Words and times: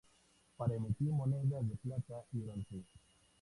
Para 0.57 0.73
emitir 0.73 1.09
monedas 1.11 1.69
de 1.69 1.75
plata 1.75 2.23
y 2.33 2.39
bronce. 2.39 2.81